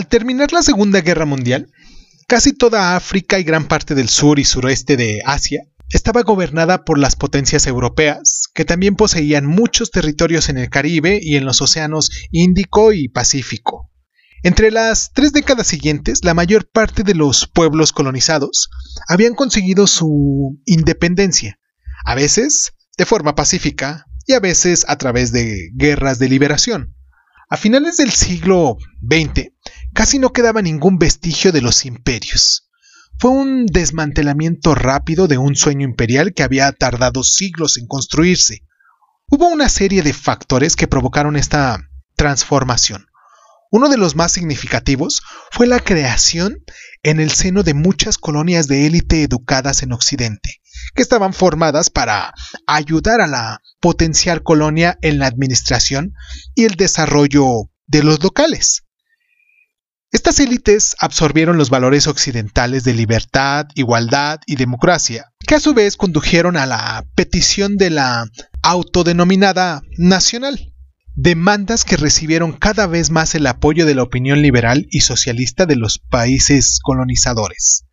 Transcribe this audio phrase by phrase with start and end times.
[0.00, 1.70] Al terminar la Segunda Guerra Mundial,
[2.26, 6.98] casi toda África y gran parte del sur y suroeste de Asia estaba gobernada por
[6.98, 12.10] las potencias europeas, que también poseían muchos territorios en el Caribe y en los océanos
[12.30, 13.90] Índico y Pacífico.
[14.42, 18.70] Entre las tres décadas siguientes, la mayor parte de los pueblos colonizados
[19.06, 21.58] habían conseguido su independencia,
[22.06, 26.94] a veces de forma pacífica y a veces a través de guerras de liberación.
[27.50, 29.50] A finales del siglo XX,
[29.94, 32.70] casi no quedaba ningún vestigio de los imperios.
[33.18, 38.62] Fue un desmantelamiento rápido de un sueño imperial que había tardado siglos en construirse.
[39.28, 41.78] Hubo una serie de factores que provocaron esta
[42.16, 43.06] transformación.
[43.70, 45.22] Uno de los más significativos
[45.52, 46.64] fue la creación
[47.02, 50.60] en el seno de muchas colonias de élite educadas en Occidente,
[50.94, 52.34] que estaban formadas para
[52.66, 56.14] ayudar a la potencial colonia en la administración
[56.54, 58.84] y el desarrollo de los locales.
[60.12, 65.96] Estas élites absorbieron los valores occidentales de libertad, igualdad y democracia, que a su vez
[65.96, 68.26] condujeron a la petición de la
[68.62, 70.74] autodenominada nacional,
[71.14, 75.76] demandas que recibieron cada vez más el apoyo de la opinión liberal y socialista de
[75.76, 77.84] los países colonizadores.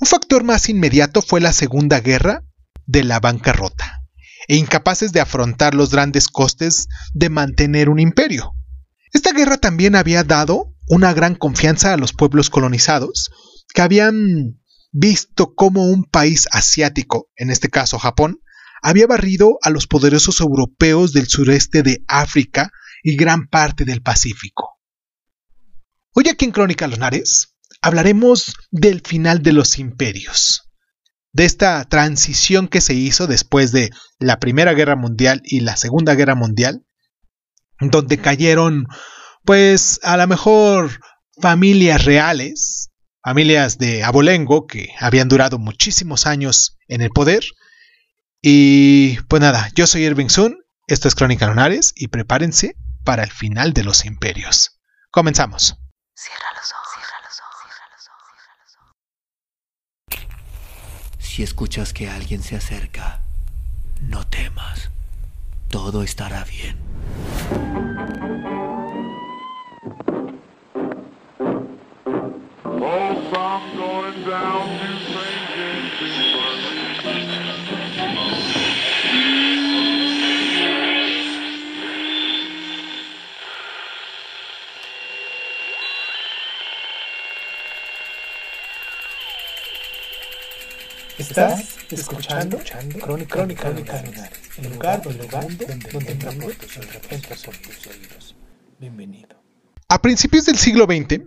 [0.00, 2.42] Un factor más inmediato fue la Segunda Guerra
[2.86, 4.02] de la bancarrota,
[4.48, 8.56] e incapaces de afrontar los grandes costes de mantener un imperio.
[9.12, 13.30] Esta guerra también había dado una gran confianza a los pueblos colonizados,
[13.72, 18.40] que habían visto cómo un país asiático, en este caso Japón,
[18.82, 24.78] había barrido a los poderosos europeos del sureste de África y gran parte del Pacífico.
[26.12, 30.70] Hoy aquí en Crónica Lonares hablaremos del final de los imperios,
[31.32, 36.14] de esta transición que se hizo después de la Primera Guerra Mundial y la Segunda
[36.16, 36.84] Guerra Mundial,
[37.80, 38.88] donde cayeron
[39.44, 41.00] pues a lo mejor
[41.40, 42.90] familias reales,
[43.22, 47.44] familias de abolengo que habían durado muchísimos años en el poder.
[48.40, 53.30] Y pues nada, yo soy Irving Sun, esto es Crónica Lunares y prepárense para el
[53.30, 54.80] final de los imperios.
[55.10, 55.76] Comenzamos.
[56.14, 58.76] Cierra los ojos, cierra los ojos, cierra los ojos, cierra los
[60.18, 61.26] ojos.
[61.26, 63.22] Si escuchas que alguien se acerca,
[64.00, 64.90] no temas.
[65.68, 66.76] Todo estará bien.
[92.38, 98.36] Escuchando, Crónica, Crónica, Crónica el lugar, el lugar donde, donde, donde tus oídos.
[98.78, 99.42] Bienvenido.
[99.88, 101.20] A principios del siglo XX,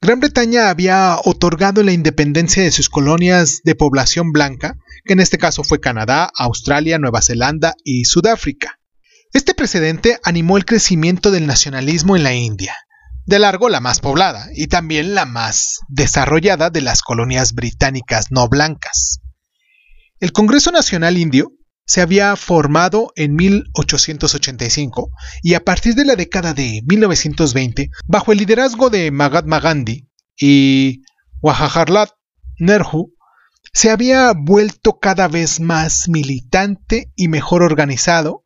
[0.00, 5.38] Gran Bretaña había otorgado la independencia de sus colonias de población blanca, que en este
[5.38, 8.78] caso fue Canadá, Australia, Nueva Zelanda y Sudáfrica.
[9.32, 12.74] Este precedente animó el crecimiento del nacionalismo en la India,
[13.26, 18.48] de largo la más poblada y también la más desarrollada de las colonias británicas no
[18.48, 19.20] blancas.
[20.18, 21.52] El Congreso Nacional Indio
[21.84, 25.10] se había formado en 1885
[25.42, 30.08] y a partir de la década de 1920, bajo el liderazgo de Mahatma Gandhi
[30.40, 31.02] y
[31.42, 32.08] Jawaharlal
[32.58, 33.12] Nehru,
[33.74, 38.44] se había vuelto cada vez más militante y mejor organizado,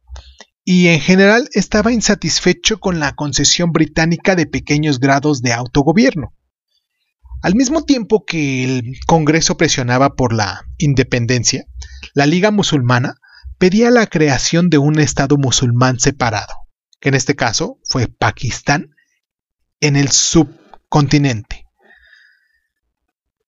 [0.64, 6.34] y en general estaba insatisfecho con la concesión británica de pequeños grados de autogobierno.
[7.42, 11.64] Al mismo tiempo que el Congreso presionaba por la independencia,
[12.14, 13.14] la Liga Musulmana
[13.58, 16.52] pedía la creación de un Estado musulmán separado,
[17.00, 18.90] que en este caso fue Pakistán,
[19.80, 21.66] en el subcontinente.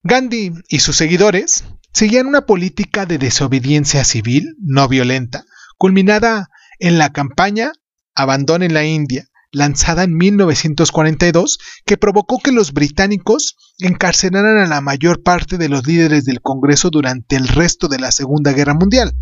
[0.02, 5.44] Gandhi y sus seguidores seguían una política de desobediencia civil no violenta,
[5.76, 6.48] culminada
[6.78, 7.72] en la campaña
[8.14, 15.22] Abandonen la India, lanzada en 1942 que provocó que los británicos encarcelaran a la mayor
[15.22, 19.14] parte de los líderes del Congreso durante el resto de la Segunda Guerra Mundial.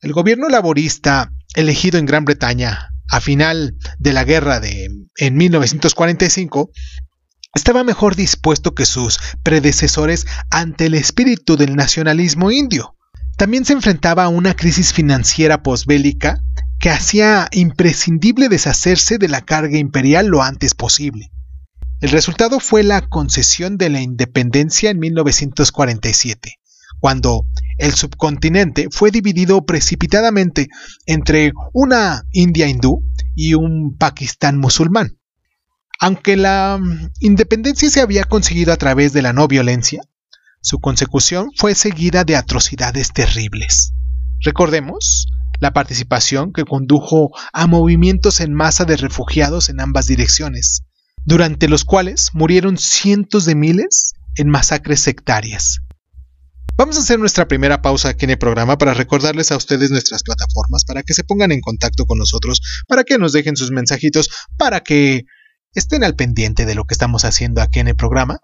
[0.00, 6.70] El gobierno laborista elegido en Gran Bretaña a final de la guerra de en 1945
[7.54, 12.94] estaba mejor dispuesto que sus predecesores ante el espíritu del nacionalismo indio.
[13.36, 16.42] También se enfrentaba a una crisis financiera posbélica
[16.78, 21.30] que hacía imprescindible deshacerse de la carga imperial lo antes posible.
[22.00, 26.54] El resultado fue la concesión de la independencia en 1947,
[27.00, 27.44] cuando
[27.76, 30.68] el subcontinente fue dividido precipitadamente
[31.06, 33.02] entre una India hindú
[33.34, 35.18] y un Pakistán musulmán.
[36.00, 40.00] Aunque la mm, independencia se había conseguido a través de la no violencia,
[40.60, 43.92] su consecución fue seguida de atrocidades terribles.
[44.40, 45.27] Recordemos
[45.60, 50.82] la participación que condujo a movimientos en masa de refugiados en ambas direcciones,
[51.24, 55.80] durante los cuales murieron cientos de miles en masacres sectarias.
[56.76, 60.22] Vamos a hacer nuestra primera pausa aquí en el programa para recordarles a ustedes nuestras
[60.22, 64.30] plataformas, para que se pongan en contacto con nosotros, para que nos dejen sus mensajitos,
[64.56, 65.24] para que
[65.74, 68.38] estén al pendiente de lo que estamos haciendo aquí en el programa.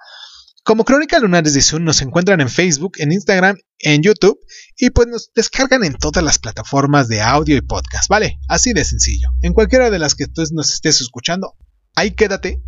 [0.65, 4.39] Como Crónica Lunares de Zoom nos encuentran en Facebook, en Instagram, en YouTube
[4.79, 8.39] y pues nos descargan en todas las plataformas de audio y podcast, ¿vale?
[8.49, 9.29] Así de sencillo.
[9.43, 11.53] En cualquiera de las que tú nos estés escuchando,
[11.95, 12.63] ahí quédate,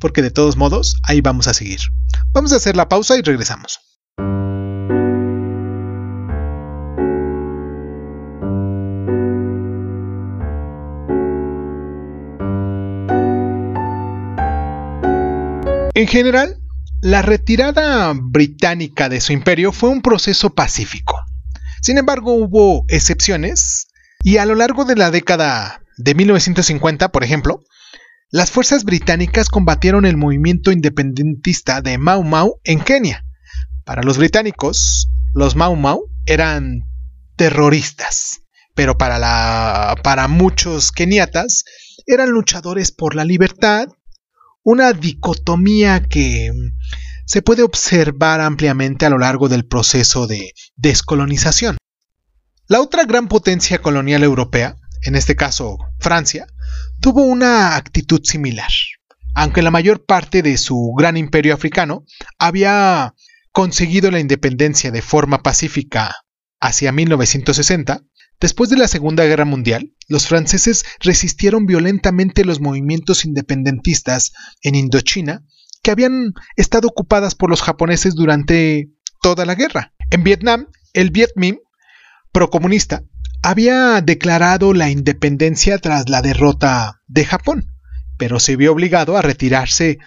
[0.00, 1.78] porque de todos modos, ahí vamos a seguir.
[2.32, 3.78] Vamos a hacer la pausa y regresamos.
[15.94, 16.60] En general,
[17.06, 21.14] la retirada británica de su imperio fue un proceso pacífico.
[21.80, 23.86] Sin embargo, hubo excepciones
[24.24, 27.60] y a lo largo de la década de 1950, por ejemplo,
[28.32, 33.24] las fuerzas británicas combatieron el movimiento independentista de Mau Mau en Kenia.
[33.84, 36.80] Para los británicos, los Mau Mau eran
[37.36, 38.40] terroristas,
[38.74, 41.62] pero para, la, para muchos keniatas
[42.04, 43.90] eran luchadores por la libertad
[44.66, 46.50] una dicotomía que
[47.26, 51.76] se puede observar ampliamente a lo largo del proceso de descolonización.
[52.68, 56.46] La otra gran potencia colonial europea, en este caso Francia,
[57.00, 58.70] tuvo una actitud similar.
[59.34, 62.04] Aunque la mayor parte de su gran imperio africano
[62.38, 63.14] había
[63.52, 66.14] conseguido la independencia de forma pacífica
[66.60, 68.02] hacia 1960,
[68.38, 75.46] Después de la Segunda Guerra Mundial, los franceses resistieron violentamente los movimientos independentistas en Indochina
[75.86, 78.90] que habían estado ocupadas por los japoneses durante
[79.22, 79.92] toda la guerra.
[80.10, 81.60] En Vietnam, el Viet Minh,
[82.32, 83.04] procomunista,
[83.40, 87.72] había declarado la independencia tras la derrota de Japón,
[88.18, 89.98] pero se vio obligado a retirarse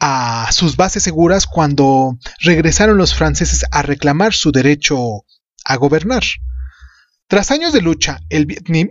[0.00, 5.26] a sus bases seguras cuando regresaron los franceses a reclamar su derecho
[5.66, 6.22] a gobernar.
[7.26, 8.88] Tras años de lucha, el Vietnam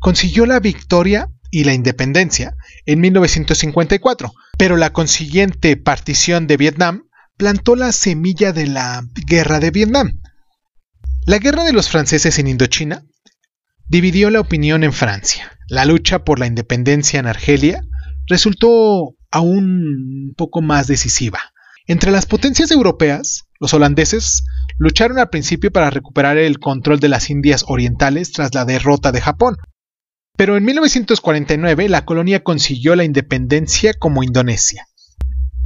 [0.00, 2.54] consiguió la victoria y la independencia
[2.84, 7.04] en 1954, pero la consiguiente partición de Vietnam
[7.36, 10.20] plantó la semilla de la Guerra de Vietnam.
[11.26, 13.02] La guerra de los franceses en Indochina
[13.88, 15.52] dividió la opinión en Francia.
[15.68, 17.82] La lucha por la independencia en Argelia
[18.26, 21.40] resultó aún un poco más decisiva.
[21.86, 24.44] Entre las potencias europeas, los holandeses
[24.78, 29.20] lucharon al principio para recuperar el control de las Indias Orientales tras la derrota de
[29.20, 29.56] Japón.
[30.36, 34.86] Pero en 1949 la colonia consiguió la independencia como Indonesia.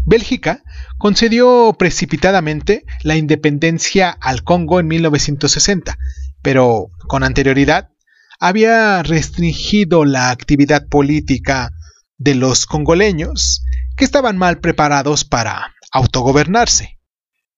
[0.06, 0.62] Bélgica
[0.98, 5.98] concedió precipitadamente la independencia al Congo en 1960,
[6.42, 7.90] pero con anterioridad
[8.38, 11.72] había restringido la actividad política
[12.16, 13.62] de los congoleños,
[13.96, 16.98] que estaban mal preparados para autogobernarse.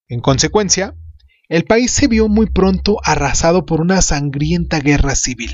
[0.08, 0.94] En consecuencia,
[1.48, 5.52] el país se vio muy pronto arrasado por una sangrienta guerra civil.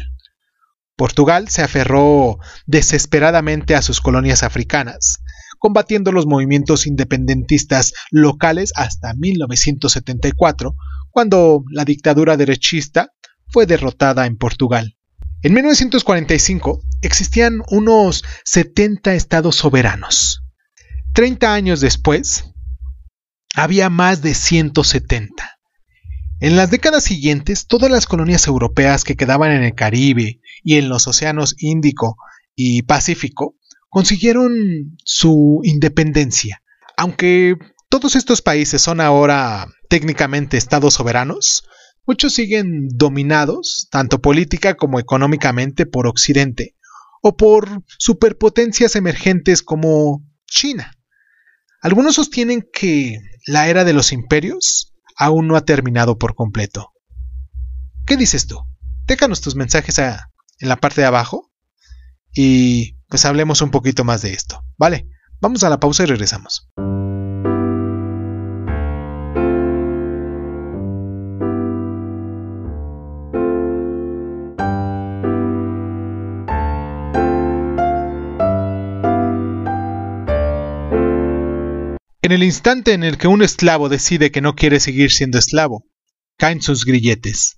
[0.99, 5.21] Portugal se aferró desesperadamente a sus colonias africanas,
[5.61, 10.75] combatiendo los movimientos independentistas locales hasta 1974,
[11.11, 13.13] cuando la dictadura derechista
[13.47, 14.97] fue derrotada en Portugal.
[15.43, 20.43] En 1945 existían unos 70 estados soberanos.
[21.13, 22.45] Treinta años después,
[23.55, 25.58] había más de 170.
[26.41, 30.89] En las décadas siguientes, todas las colonias europeas que quedaban en el Caribe y en
[30.89, 32.17] los océanos Índico
[32.55, 33.57] y Pacífico
[33.89, 36.63] consiguieron su independencia.
[36.97, 37.57] Aunque
[37.89, 41.65] todos estos países son ahora técnicamente estados soberanos,
[42.07, 46.77] muchos siguen dominados, tanto política como económicamente, por Occidente,
[47.21, 50.93] o por superpotencias emergentes como China.
[51.81, 56.93] Algunos sostienen que la era de los imperios aún no ha terminado por completo.
[58.07, 58.61] ¿Qué dices tú?
[59.07, 61.51] Déjanos tus mensajes en la parte de abajo
[62.33, 64.65] y pues hablemos un poquito más de esto.
[64.79, 65.09] Vale,
[65.41, 66.69] vamos a la pausa y regresamos.
[82.39, 85.85] El instante en el que un esclavo decide que no quiere seguir siendo esclavo,
[86.37, 87.57] caen sus grilletes.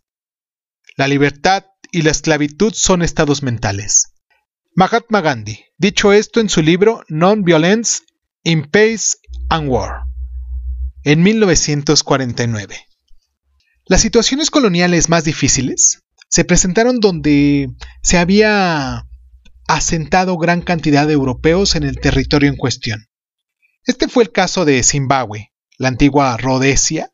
[0.96, 4.14] La libertad y la esclavitud son estados mentales.
[4.74, 8.04] Mahatma Gandhi, dicho esto en su libro Non-Violence
[8.42, 9.18] in Peace
[9.50, 10.04] and War,
[11.04, 12.86] en 1949.
[13.84, 17.68] Las situaciones coloniales más difíciles se presentaron donde
[18.02, 19.04] se había
[19.68, 23.09] asentado gran cantidad de europeos en el territorio en cuestión.
[23.86, 27.10] Este fue el caso de Zimbabue, la antigua Rhodesia,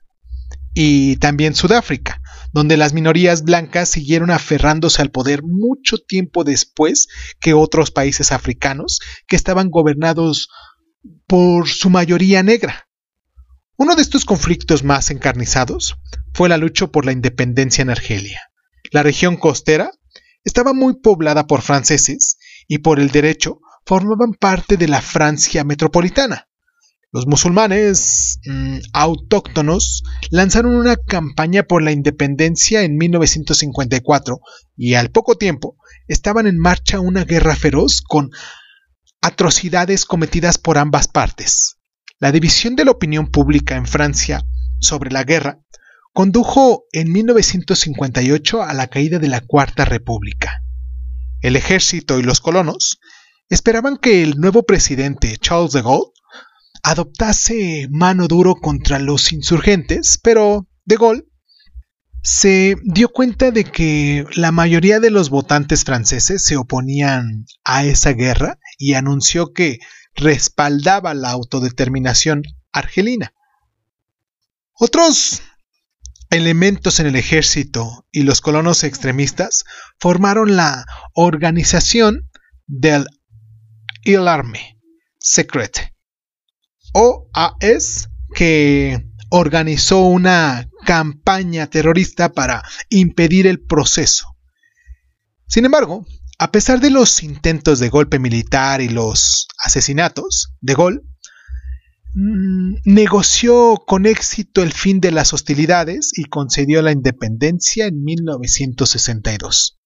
[0.75, 2.20] y también Sudáfrica,
[2.52, 7.08] donde las minorías blancas siguieron aferrándose al poder mucho tiempo después
[7.40, 10.49] que otros países africanos que estaban gobernados
[11.26, 12.88] por su mayoría negra.
[13.78, 15.96] Uno de estos conflictos más encarnizados
[16.35, 18.40] fue la lucha por la independencia en Argelia.
[18.90, 19.90] La región costera
[20.44, 22.37] estaba muy poblada por franceses
[22.68, 26.49] y por el derecho formaban parte de la Francia metropolitana.
[27.12, 34.40] Los musulmanes mm, autóctonos lanzaron una campaña por la independencia en 1954
[34.76, 35.76] y al poco tiempo
[36.08, 38.30] estaban en marcha una guerra feroz con
[39.22, 41.76] atrocidades cometidas por ambas partes.
[42.18, 44.44] La división de la opinión pública en Francia
[44.80, 45.60] sobre la guerra
[46.12, 50.62] condujo en 1958 a la caída de la Cuarta República.
[51.40, 52.98] El ejército y los colonos
[53.48, 56.15] esperaban que el nuevo presidente Charles de Gaulle
[56.87, 61.26] adoptase mano duro contra los insurgentes, pero de Gaulle
[62.23, 68.12] se dio cuenta de que la mayoría de los votantes franceses se oponían a esa
[68.12, 69.81] guerra y anunció que
[70.14, 73.35] respaldaba la autodeterminación argelina.
[74.73, 75.43] Otros
[76.31, 79.64] elementos en el ejército y los colonos extremistas
[79.99, 82.31] formaron la organización
[82.69, 83.09] del
[84.05, 84.25] Il
[85.19, 85.95] Secret
[86.93, 94.37] OAS que organizó una campaña terrorista para impedir el proceso.
[95.47, 96.07] Sin embargo,
[96.38, 101.00] a pesar de los intentos de golpe militar y los asesinatos, De Gaulle
[102.14, 109.78] mm, negoció con éxito el fin de las hostilidades y concedió la independencia en 1962.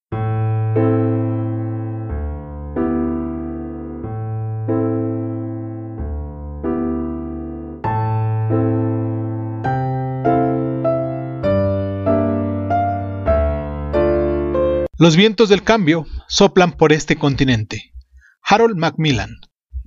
[15.00, 17.94] Los vientos del cambio soplan por este continente.
[18.42, 19.30] Harold Macmillan,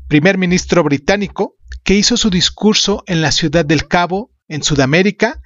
[0.08, 5.40] primer ministro británico, que hizo su discurso en la ciudad del Cabo, en Sudamérica,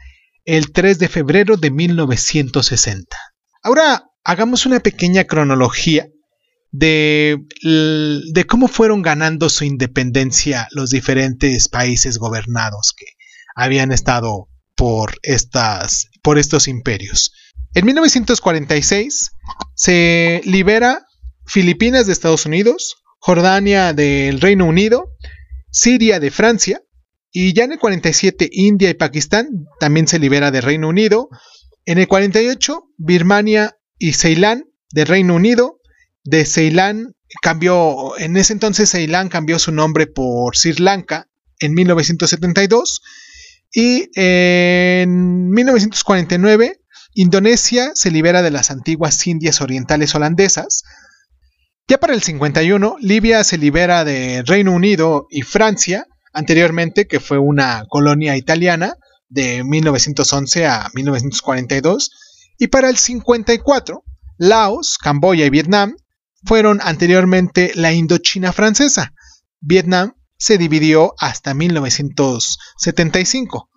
[0.46, 3.18] el 3 de febrero de 1960.
[3.62, 6.08] Ahora hagamos una pequeña cronología
[6.78, 7.38] de,
[8.34, 13.06] de, cómo fueron ganando su independencia los diferentes países gobernados que
[13.56, 17.32] habían estado por, estas, por estos imperios.
[17.74, 19.32] En 1946
[19.74, 21.06] se libera
[21.46, 25.16] Filipinas de Estados Unidos, Jordania del Reino Unido,
[25.72, 26.82] Siria de Francia
[27.32, 31.30] y ya en el 47 India y Pakistán también se libera del Reino Unido.
[31.86, 35.77] En el 48 Birmania y Ceilán del Reino Unido.
[36.30, 43.02] De Ceilán cambió, en ese entonces Ceilán cambió su nombre por Sri Lanka en 1972.
[43.74, 46.82] Y en 1949
[47.14, 50.84] Indonesia se libera de las antiguas Indias Orientales holandesas.
[51.88, 57.38] Ya para el 51, Libia se libera de Reino Unido y Francia, anteriormente que fue
[57.38, 58.96] una colonia italiana
[59.30, 62.12] de 1911 a 1942.
[62.60, 64.04] Y para el 54,
[64.38, 65.96] Laos, Camboya y Vietnam
[66.46, 69.14] fueron anteriormente la Indochina francesa.
[69.60, 73.70] Vietnam se dividió hasta 1975.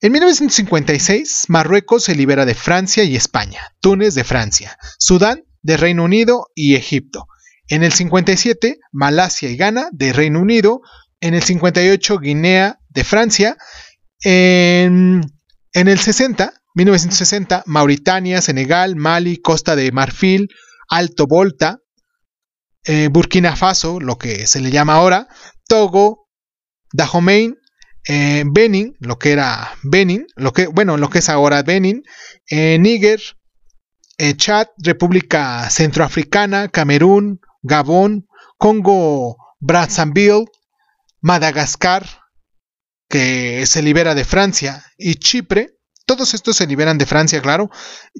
[0.00, 6.04] En 1956, Marruecos se libera de Francia y España, Túnez de Francia, Sudán de Reino
[6.04, 7.26] Unido y Egipto.
[7.68, 10.82] En el 57, Malasia y Ghana de Reino Unido.
[11.20, 13.56] En el 58, Guinea de Francia.
[14.22, 15.22] En,
[15.72, 20.48] el 60, 1960, Mauritania, Senegal, Mali, Costa de Marfil,
[20.88, 21.80] Alto Volta,
[22.84, 25.28] eh, Burkina Faso, lo que se le llama ahora,
[25.68, 26.28] Togo,
[26.92, 27.54] Dahomey,
[28.08, 32.04] eh, Benin, lo que era Benin, lo que, bueno, lo que es ahora Benin,
[32.48, 33.20] eh, Níger,
[34.36, 38.26] Chad, República Centroafricana, Camerún, Gabón,
[38.56, 40.46] Congo, Brazzaville,
[41.20, 42.06] Madagascar,
[43.08, 45.76] que se libera de Francia, y Chipre,
[46.06, 47.68] todos estos se liberan de Francia, claro,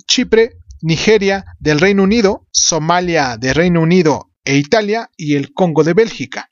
[0.06, 5.94] Chipre, Nigeria del Reino Unido, Somalia de Reino Unido e Italia y el Congo de
[5.94, 6.50] Bélgica.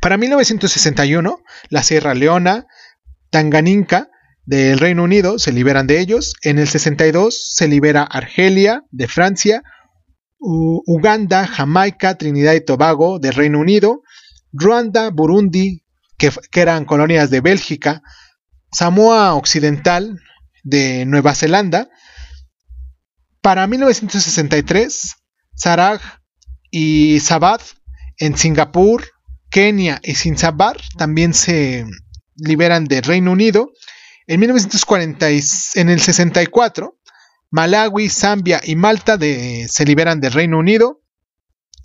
[0.00, 2.66] Para 1961, la Sierra Leona,
[3.30, 4.08] Tanganinka
[4.46, 6.34] del Reino Unido se liberan de ellos.
[6.42, 9.62] En el 62 se libera Argelia de Francia.
[10.40, 14.02] Uganda, Jamaica, Trinidad y Tobago del Reino Unido,
[14.52, 15.82] Ruanda, Burundi,
[16.16, 18.02] que eran colonias de Bélgica,
[18.70, 20.20] Samoa Occidental
[20.62, 21.88] de Nueva Zelanda.
[23.48, 25.16] Para 1963,
[25.54, 26.02] Saraj
[26.70, 27.56] y Sabah
[28.18, 29.02] en Singapur,
[29.48, 31.86] Kenia y Zanzibar también se
[32.36, 33.72] liberan del Reino Unido.
[34.26, 36.98] En 1940, en el 64,
[37.50, 41.00] Malawi, Zambia y Malta se liberan del Reino Unido.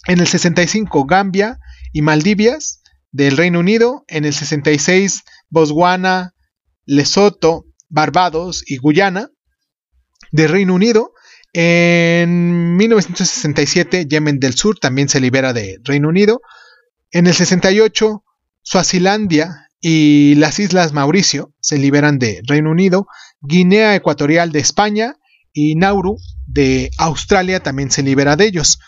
[0.05, 1.59] En el 65, Gambia
[1.93, 2.81] y Maldivias
[3.13, 4.03] del Reino Unido.
[4.09, 6.33] En el 66, Botswana,
[6.83, 9.29] Lesoto, Barbados y Guyana
[10.33, 11.13] del Reino Unido.
[11.53, 16.41] En 1967, Yemen del Sur también se libera de Reino Unido.
[17.11, 18.23] En el 68,
[18.63, 23.05] Suazilandia y las Islas Mauricio se liberan de Reino Unido.
[23.41, 25.15] Guinea Ecuatorial de España
[25.51, 26.17] y Nauru
[26.47, 28.79] de Australia también se libera de ellos.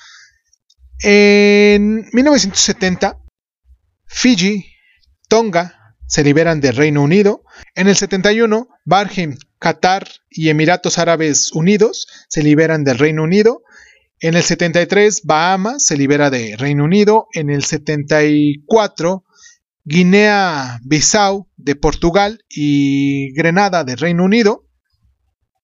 [1.03, 3.19] En 1970,
[4.07, 4.65] Fiji,
[5.27, 7.43] Tonga se liberan del Reino Unido.
[7.75, 13.63] En el 71, Bahrein, Qatar y Emiratos Árabes Unidos se liberan del Reino Unido.
[14.19, 17.25] En el 73, Bahamas se libera de Reino Unido.
[17.33, 19.23] En el 74,
[19.83, 24.67] Guinea-Bissau de Portugal y Grenada de Reino Unido.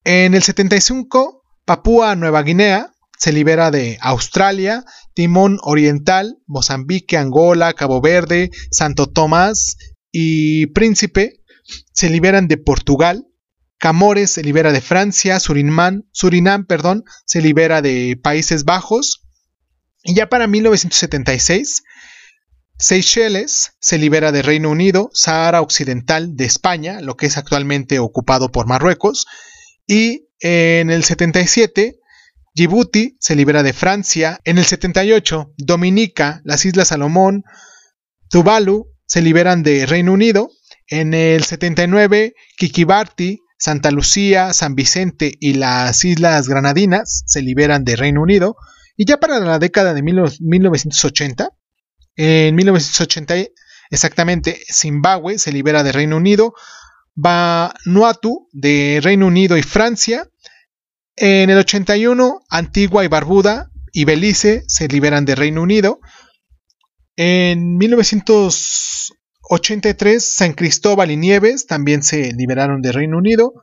[0.04, 8.02] En el 75, Papúa Nueva Guinea se libera de Australia, Timón Oriental, Mozambique, Angola, Cabo
[8.02, 9.78] Verde, Santo Tomás
[10.12, 11.42] y Príncipe
[11.94, 13.28] se liberan de Portugal.
[13.82, 19.24] Camores se libera de Francia, Surinam, Surinam perdón, se libera de Países Bajos.
[20.04, 21.82] Y ya para 1976,
[22.78, 28.52] Seychelles se libera de Reino Unido, Sahara Occidental de España, lo que es actualmente ocupado
[28.52, 29.26] por Marruecos.
[29.88, 31.96] Y en el 77,
[32.54, 34.40] Djibouti se libera de Francia.
[34.44, 37.46] En el 78, Dominica, las Islas Salomón,
[38.30, 40.52] Tuvalu se liberan de Reino Unido.
[40.88, 47.96] En el 79, Kikibati, Santa Lucía, San Vicente y las Islas Granadinas se liberan de
[47.96, 48.56] Reino Unido.
[48.98, 51.50] Y ya para la década de 1980,
[52.16, 53.36] en 1980
[53.92, 56.56] exactamente, Zimbabue se libera de Reino Unido,
[57.14, 60.28] Vanuatu de Reino Unido y Francia.
[61.16, 66.00] En el 81, Antigua y Barbuda y Belice se liberan de Reino Unido.
[67.16, 69.14] En 1900
[69.54, 73.54] 83, San Cristóbal y Nieves también se liberaron de Reino Unido.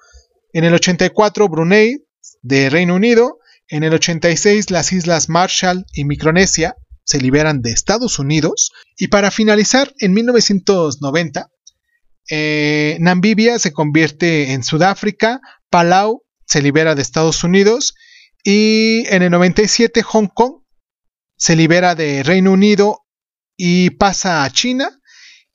[0.52, 2.04] En el 84, Brunei
[2.42, 3.38] de Reino Unido.
[3.68, 8.70] En el 86, las Islas Marshall y Micronesia se liberan de Estados Unidos.
[8.98, 11.48] Y para finalizar, en 1990,
[12.30, 17.94] eh, Namibia se convierte en Sudáfrica, Palau se libera de Estados Unidos
[18.44, 20.64] y en el 97 Hong Kong
[21.38, 23.06] se libera de Reino Unido
[23.56, 24.97] y pasa a China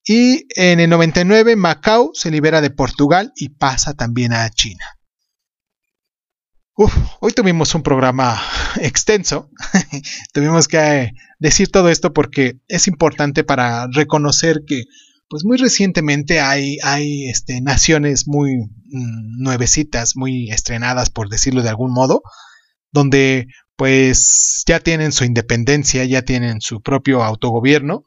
[0.06, 4.84] y en el 99 Macao se libera de Portugal y pasa también a China.
[6.76, 8.42] hoy tuvimos un programa
[8.82, 9.50] extenso.
[10.34, 14.84] tuvimos que decir todo esto porque es importante para reconocer que
[15.30, 21.70] pues muy recientemente hay, hay este, naciones muy mm, nuevecitas, muy estrenadas por decirlo de
[21.70, 22.22] algún modo,
[22.92, 28.06] donde pues ya tienen su independencia, ya tienen su propio autogobierno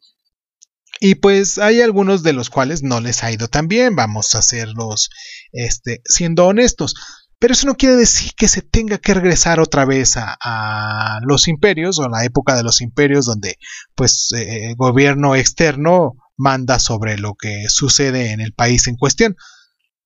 [1.00, 4.38] y pues hay algunos de los cuales no les ha ido tan bien, vamos a
[4.38, 5.10] hacerlos
[5.52, 6.94] este, siendo honestos.
[7.38, 11.98] Pero eso no quiere decir que se tenga que regresar otra vez a, los imperios
[11.98, 13.58] o a la época de los imperios donde
[13.94, 19.36] pues eh, el gobierno externo manda sobre lo que sucede en el país en cuestión.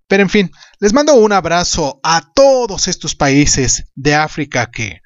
[0.08, 0.50] Pero en fin,
[0.80, 4.98] les mando un abrazo a todos estos países de África que,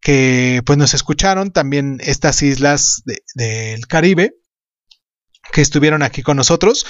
[0.00, 3.02] que pues nos escucharon, también estas islas
[3.36, 4.39] del Caribe
[5.52, 6.86] que estuvieron aquí con nosotros.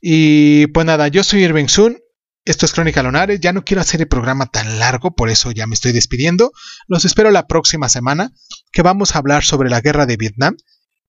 [0.00, 1.98] Y pues nada, yo soy Irving Sun.
[2.44, 3.40] Esto es Crónica Lunares.
[3.40, 6.52] Ya no quiero hacer el programa tan largo, por eso ya me estoy despidiendo.
[6.86, 8.32] Los espero la próxima semana,
[8.72, 10.56] que vamos a hablar sobre la guerra de Vietnam.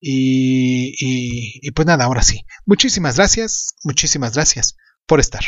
[0.02, 2.46] Y, y, y pues nada, ahora sí.
[2.66, 4.76] Muchísimas gracias, muchísimas gracias
[5.06, 5.44] por estar.